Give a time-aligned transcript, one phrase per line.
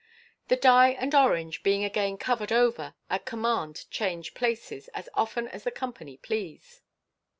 [0.47, 5.63] The die and orange, being again covered over, at command change places as often as
[5.63, 6.81] the company please.